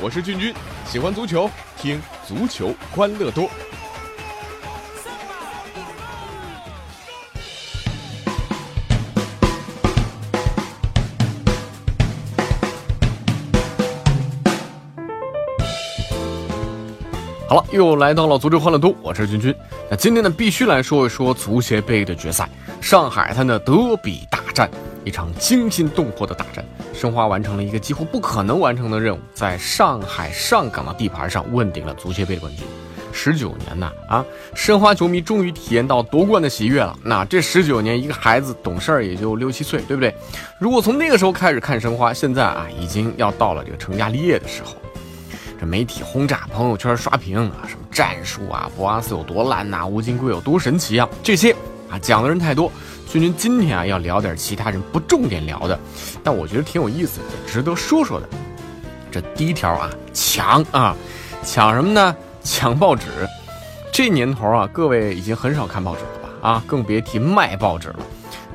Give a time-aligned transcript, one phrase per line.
[0.00, 0.54] 我是俊君，
[0.86, 3.50] 喜欢足球，听足球欢乐多。
[17.48, 19.54] 好了，又来到了足球欢乐多，我是君君。
[19.90, 22.48] 那今天呢，必须来说一说足协杯的决赛，
[22.80, 24.70] 上海滩的德比大战，
[25.08, 26.64] 一场惊心动魄的大战。
[26.92, 32.64] 申花完成了一个几乎不可能完成的任务，在上海上港的地盘上问鼎了足协杯冠军。
[33.10, 34.24] 十九年呐，啊，
[34.54, 36.96] 申花球迷终于体验到夺冠的喜悦了。
[37.02, 40.14] 那这十九年，一个孩子懂事儿也就六七岁，对不对？
[40.60, 44.76] 如果从那个时候开始看申花，现在啊，已经要到了这个成家立业的时候。
[45.58, 51.56] 这媒体轰炸，朋友圈刷屏啊，什么战术啊，博阿斯有多烂呐，吴金贵有多神奇啊，这些
[51.90, 52.70] 啊讲的人太多。
[53.06, 55.78] 君君今天啊要聊点其他人不重点聊的，
[56.22, 58.28] 但我觉得挺有意思的，值得说说的。
[59.10, 60.94] 这第一条啊，抢啊，
[61.42, 62.14] 抢什么呢？
[62.44, 63.06] 抢报纸。
[63.90, 66.48] 这年头啊，各位已经很少看报纸了吧？
[66.48, 68.00] 啊，更别提卖报纸了。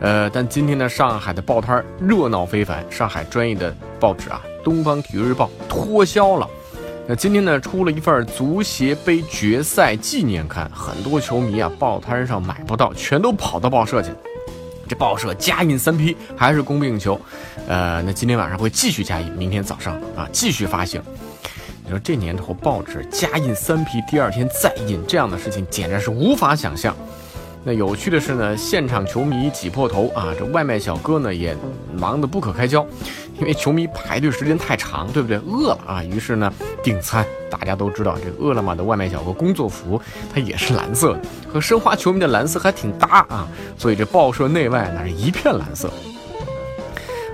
[0.00, 6.46] 呃，但今天呢，上海的报摊热闹非凡，上海专业的报纸啊，《东方体育日报》脱销了。
[7.08, 14.10] 那今天呢，出了一份足协杯决赛纪念刊，很多球迷啊，报摊上买不到，全都跑到报社去。
[14.88, 17.20] 这报社加印三批，还是供不应求。
[17.66, 21.02] 呃，那今天晚上会继续加印，明天早上啊继续发行。
[21.84, 26.94] 你说这年头报纸加印三批，第二天再印，这样的事情简直是无法想象。
[27.64, 31.56] 那有趣的是呢，现场球迷挤破头啊，这外卖小哥呢也
[31.96, 32.86] 忙得不可开交，
[33.42, 35.36] 因为球迷排队时间太长，对不对？
[35.38, 37.26] 饿了啊，于是呢订餐。
[37.50, 40.00] 大家都知道，这饿了么的外卖小哥工作服
[40.32, 41.20] 它也是蓝色的，
[41.52, 45.92] 和申花球迷的蓝色还挺搭啊，所以这报社内外那是一片蓝色。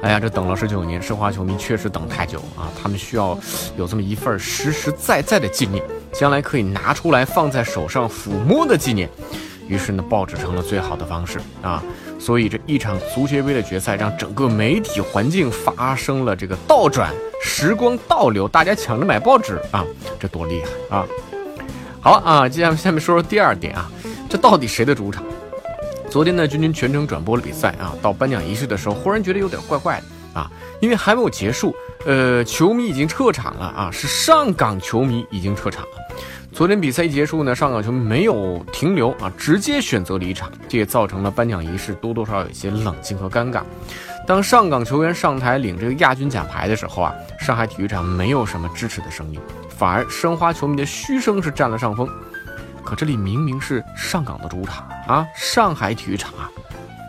[0.00, 3.36] 哎呀，这等了十九年，申花球迷确实等太久啊，他们需要
[3.76, 9.10] 有这么一份实实在在的纪念，将来可以拿出来放在手上抚摸的纪念。
[9.68, 11.82] 于是呢，报纸成了最好的方式啊！
[12.18, 17.12] 所以这一场足协杯的决赛，让整个媒体环境发生了这个倒转，
[17.42, 19.84] 时光倒流，大家抢着买报纸啊，
[20.18, 21.06] 这多厉害啊！
[22.00, 23.90] 好啊，接下来下面说说第二点啊，
[24.28, 25.24] 这到底谁的主场？
[26.08, 30.50] 昨天呢，君君全程转播了比赛啊，到颁奖仪式的时候，忽然觉得有点怪怪的啊，
[30.80, 31.74] 因为还没有结束，
[32.06, 35.88] 呃，球迷已经撤场了啊，是上港球迷已经撤场了。
[36.56, 43.60] 昨天比赛一结束呢，上港球迷没有停留啊，直接选择离场，这也造成了颁奖仪式多多少少有些冷清和尴尬。
[44.26, 52.08] 当上港球员上台领这个亚军奖牌的时候啊，上海体育场没有什么支持的声音，反而申花球迷的嘘声是占了上风。
[52.82, 56.50] 可这里明明是上港的主场啊，上海体育场啊。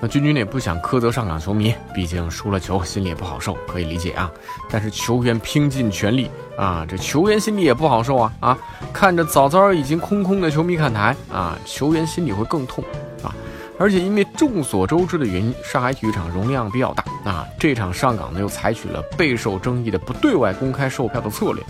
[0.00, 4.30] 那君君也不想苛责上港球迷，毕竟输了球，心里也不好受，可以理解啊。
[4.70, 8.58] 但是球员拼尽全力啊，这球员心里也不好受啊啊！
[8.92, 12.84] 看着早早已经空空的球迷看台啊，球员心里会更痛
[13.22, 13.34] 啊。
[13.78, 21.64] 而且因为众所周知的原因，上海体育场容量比较大啊，这场上港呢又采取了备受争议的不对外公开售票的策略，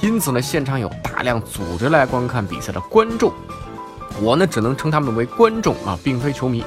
[0.00, 3.32] 因此呢，现场有大量组织来观看比赛的观众，
[4.20, 6.64] 我呢只能称他们为观众啊，并非球迷。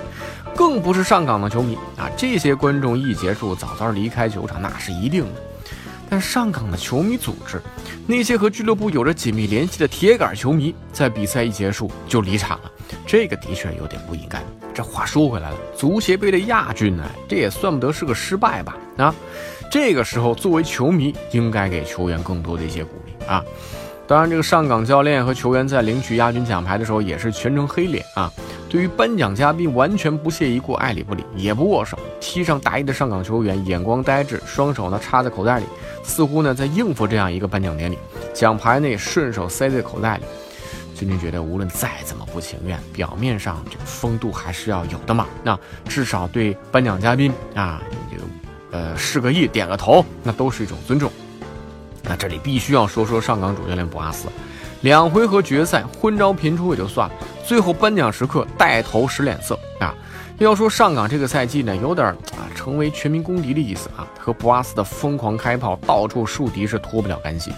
[0.55, 2.09] 更不是上港的球迷啊！
[2.17, 5.41] 这些观众一结束，早早离开球场那是一定的。
[6.09, 7.61] 但上港的球迷组织，
[8.05, 12.71] 那些和俱乐部有着紧密联系的铁杆球迷，在比赛一结束就离场了，
[13.05, 14.41] 这个的确有点不应该。
[14.73, 18.77] 这话说回来了，足协杯的亚军呢，这也算不得是个失败吧？
[18.97, 19.13] 啊，
[19.71, 23.43] 这个时候作为球迷，应该给球员更多的一些鼓励啊。
[24.07, 28.31] 当然，这个上港教练和球员在领取亚军奖牌的时候，也是全程黑脸啊。
[28.69, 31.97] 对于颁奖嘉宾完全不屑一顾，爱理不理，也不握手。
[32.19, 35.65] 踢上大衣的上港球员眼光呆滞，双手呢插在口袋里，
[36.03, 37.97] 似乎呢在应付这样一个颁奖典礼。
[38.33, 40.23] 奖牌呢也顺手塞在口袋里。
[40.93, 45.27] 君君觉得，无论再怎么不情愿，表面上这个风度还是要有的嘛。
[45.43, 45.57] 那
[45.87, 48.17] 至少对颁奖嘉宾啊，就
[48.75, 51.11] 呃示个意，点个头，那都是一种尊重。
[52.01, 54.27] 那这里必须要说说上港主教练博阿斯。
[54.81, 57.15] 两回合决赛昏招频出也就算了，
[57.47, 59.95] 最后颁奖时刻带头使脸色啊！
[60.37, 67.55] 要说上港这个赛季呢，有点啊成为全民公敌的意思啊，和博阿斯的疯狂开炮到处树敌是脱不了干系的。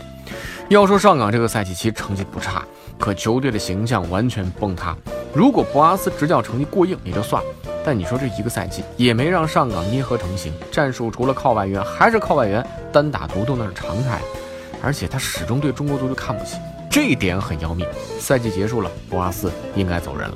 [0.68, 2.63] 要说上港这个赛季其实成绩不差，
[3.00, 4.95] 可球队的形象完全崩塌。
[5.33, 7.50] 如果博阿斯执教成绩过硬也就算了，
[7.83, 12.63] 但你说这一个赛季也没让上港捏合成型，战术除了靠外援还是靠外援，
[12.94, 14.21] 单打独斗那是常态，
[14.83, 16.57] 而且他始终对中国足球看不起。
[16.89, 17.86] 这一点很要命。
[18.19, 20.36] 赛季结束了，博阿斯应该走人了。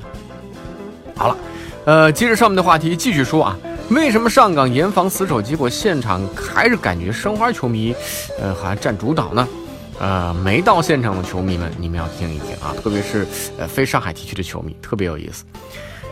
[1.16, 1.36] 好了，
[1.84, 3.58] 呃，接着上面的话题继续说啊。
[3.90, 7.94] 为什么上港严防死守，结果现场还是感觉申花球迷，
[8.40, 9.46] 呃，好像占主导呢？
[10.00, 13.26] 呃，没到现场的球迷们，你们要听一听啊，特别是
[13.58, 15.44] 呃非上海地区的球迷，特别有意思。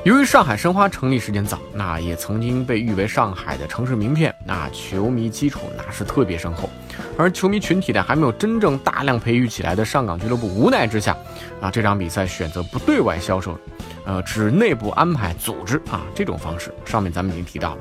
[0.05, 6.69] 由于上海申花成立时间早，那也曾经被誉为上海的城市名片，那球迷基础那是特别深厚。
[7.23, 11.17] 而球迷群体呢，还没有真正大量培育起来的上港俱乐部无奈之下，
[11.61, 13.57] 啊，这场比赛选择不对外销售，
[14.05, 17.79] 呃，只内部安排组织啊，这种方式，上面咱们已经提到了。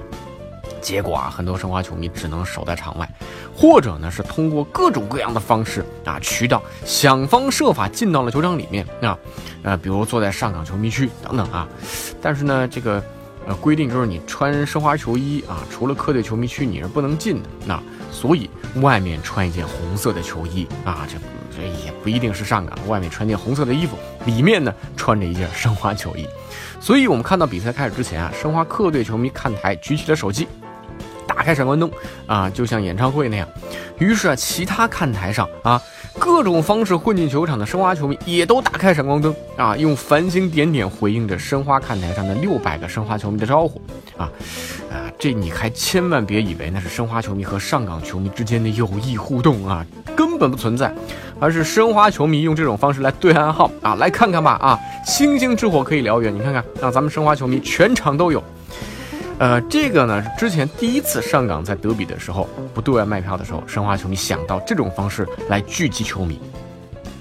[0.79, 3.09] 结果啊，很多申花球迷只能守在场外，
[3.55, 9.17] 或者呢是通过各种各样的方式啊渠道，想方设法进到了球场里面啊，
[9.63, 11.67] 呃，比如坐在上港球迷区等等啊。
[12.21, 13.03] 但是呢，这个
[13.47, 17.49] 呃规定就是你穿申花球衣啊，除了客队球迷区你是不能进的。
[17.65, 18.49] 那所以
[18.81, 21.17] 外面穿一件红色的球衣啊，这
[21.55, 26.27] 这也不一定是上岗，外面穿件红色的衣服，里面呢穿着一件申花球衣。
[26.79, 30.47] 所以我们看到比赛开始之前啊，申花客队球迷看台举起了手机。
[31.27, 31.89] 打开闪光灯
[32.27, 33.47] 啊，就像演唱会那样。
[33.97, 35.81] 于是啊，其他看台上啊，
[36.19, 43.81] 各种方式混进球场的申花球迷也都打开闪光灯啊，用繁星点点回应着申花看台上的六百个申花球迷的招呼
[44.21, 44.31] 啊
[44.91, 45.11] 啊！
[45.17, 49.85] 这你还千万别以为那是申花球迷和上港球迷之间的友谊互动啊，
[50.15, 50.93] 根本不存在，
[51.39, 58.43] 而是申花球迷用这种方式来对暗号啊，来看看吧啊，星星之火可以燎原，你看看让，咱们申花球迷全场都有。
[59.37, 66.39] 呃，这个呢是之前第一次上港在德比的时候不对外卖票的时候，申花球迷想到这种方式来聚集球迷，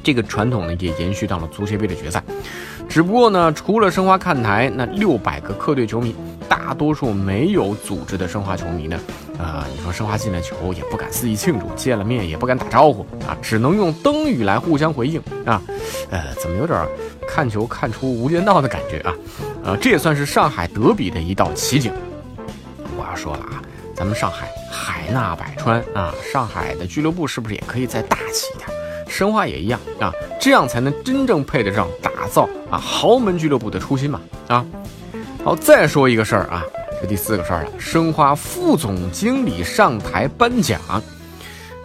[0.03, 2.23] 这个传统呢也延续到了足协杯的决赛。
[2.89, 6.15] 只不过呢，除了申花看台那六百个客队球迷，
[6.71, 8.97] 大多数没有组织的申花球迷呢，
[9.39, 15.61] 呃，你说申花进了球也不敢肆意庆祝，见了面也不敢打招呼啊，只能用灯语来互相回应啊，
[16.11, 16.87] 呃，怎么有点
[17.27, 19.13] 看球看出无间道的感觉啊？
[19.65, 21.93] 呃，这也算是上海德比的一道奇景。
[22.97, 23.61] 我要说了啊，
[23.97, 28.69] 咱们上海海纳百川啊，上海的俱乐部是不是也可以再大气一点？
[29.09, 34.65] 申花也一样啊，这样才能真正配得上打造啊豪门俱乐部的初心嘛啊。
[35.43, 36.63] 好，再说一个事儿啊，
[37.01, 40.79] 这第四个事儿了，申花副总经理上台颁奖。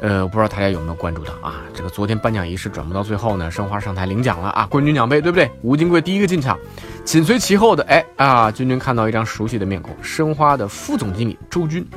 [0.02, 1.62] 呃，不知道大家有没有关注到啊？
[1.74, 5.50] 这个昨天颁奖仪式转播到最后呢，申花上台领奖了啊，冠军奖杯对不对？
[5.62, 6.60] 吴金贵第一个进场，
[7.06, 11.88] 紧随其后的，哎啊，君君看到一张熟悉的面孔，申花的副总经理周军。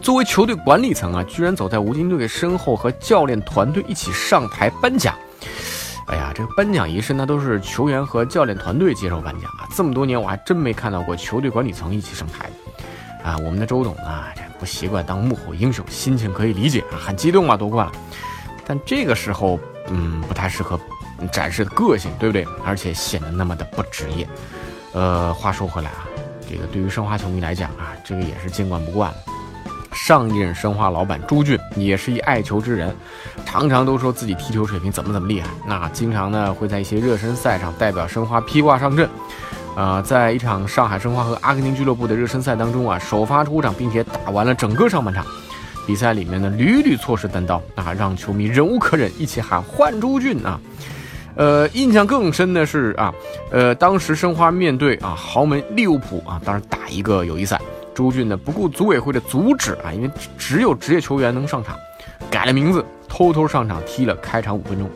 [0.00, 5.14] 作为球队管理层啊，居然走在吴金贵身后和教练团队一起上台颁奖。
[6.10, 12.50] 哎呀，这个颁奖仪式那都是球员和教练团队接受颁奖啊，这么多年我还真没看到过球队管理层一起上台。
[13.22, 14.24] 啊，我们的周董呢？
[14.34, 14.42] 这。
[14.60, 17.92] 不习惯当幕后英雄，心情可以理解啊，很激动嘛，夺冠了。
[18.66, 19.58] 但这个时候，
[19.88, 20.78] 嗯，不太适合
[21.32, 22.46] 展示个性，对不对？
[22.62, 24.28] 而且显得那么的不职业。
[24.92, 26.04] 呃，话说回来啊，
[26.46, 29.16] 这个对于申花球迷来讲啊，这个也是见惯不惯了。
[29.92, 32.94] 上一任申花老板朱俊也是一爱球之人，
[33.44, 39.08] 常常都说自己踢球水平怎么怎么厉害，那经常呢会在一些热身赛上代表申花披挂上阵。
[39.76, 45.24] 啊，在一场上海申花和阿根廷俱乐部的热身赛当中啊，首发出场，并且打完了整个上半场。
[45.86, 50.60] 比赛里面呢，屡屡错失单刀啊，让球迷忍无可忍，一起喊换朱俊啊。
[51.36, 53.14] 呃，印象更深的是啊，
[53.52, 57.58] 呃，当时申花面对啊豪门利物浦啊，当然打一个友谊赛，
[57.94, 61.76] 朱俊呢不顾组委会的阻止啊，因为只有职业球员能上场，
[62.30, 64.88] 改了名字，偷偷上场踢了开场五分钟。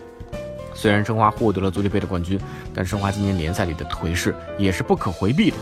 [0.74, 2.38] 虽然申花获得了足协杯的冠军，
[2.74, 5.56] 但申花今年联赛里的颓势也是不可回避的。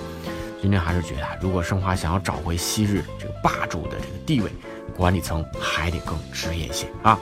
[0.60, 4.50] 今天还是觉得，如果申花想要找回昔日这个霸主的这个地位，
[4.96, 7.18] 管理层还得更职业一些啊。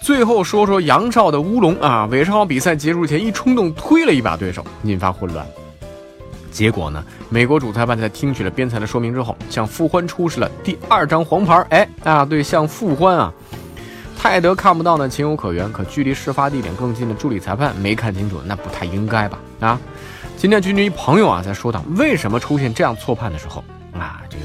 [0.00, 5.46] 最后说说杨少的乌龙啊，韦世豪比赛结束前一冲动推了一把对手，引发混乱。
[6.56, 11.54] 结果呢，美国主裁判在听取了边裁的说明之后，向傅欢出示了第二张黄牌。
[11.68, 13.30] 哎啊，对，向傅欢啊。
[14.16, 15.70] 泰德看不到呢，情有可原。
[15.70, 19.38] 可距离事发地点更近的助理裁判没看清楚，那不太应该吧？
[19.60, 19.78] 啊，
[20.38, 24.44] 今天君君一朋友啊在说道，为什么出现这样错判的时候啊，这个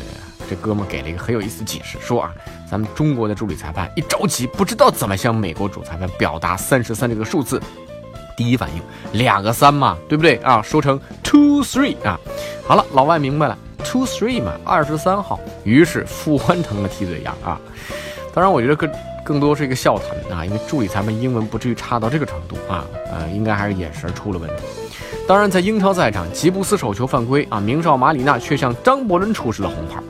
[0.50, 2.30] 这哥们给了一个很有意思解释，说啊，
[2.70, 7.62] 咱们中国的助理裁判一着急，不知道怎么向美国主裁判表达三十三这个数字，
[8.35, 8.81] 第一反应
[9.19, 10.61] 两个三嘛，对不对啊？
[10.61, 12.19] 说成 two three 啊，
[12.65, 15.39] 好了，老外明白了 two three 嘛，二十三号。
[15.63, 17.59] 于是傅欢成了替罪羊啊。
[18.33, 18.89] 当然，我觉得更。
[19.23, 24.63] 更多是一个笑谈啊，因为助理裁判英文不至于差到这个程度啊，呃，应该还是眼神出了问题。
[25.27, 30.01] 当然，在英超赛场，吉布斯手球犯规啊，名少马里纳却向张伯伦出示了红牌。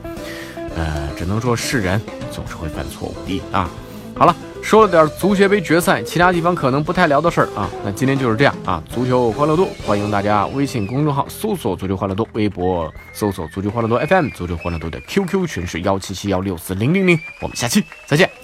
[0.77, 2.01] 呃，只能说是人
[2.31, 3.69] 总是会犯错误的啊。
[4.15, 7.69] 好了，说了点足协杯决赛，其他地方可能不太聊的事儿啊。
[7.83, 8.81] 那今天就是这样啊。
[8.89, 17.19] 足球欢乐多，欢迎大家微信公众号搜索“足球欢乐多”，微博搜索“足球欢乐多 FM”，足球欢乐多的 QQ 群是幺七七幺六四零零零。
[17.41, 18.40] 我们下期再见。